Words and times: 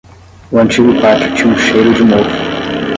O 0.51 0.57
antigo 0.57 0.99
pátio 0.99 1.31
tinha 1.35 1.53
um 1.53 1.55
cheiro 1.55 1.93
de 1.93 2.03
mofo. 2.03 2.39